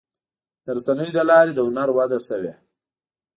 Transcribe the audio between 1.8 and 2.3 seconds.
وده